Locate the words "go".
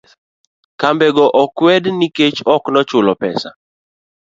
1.15-1.25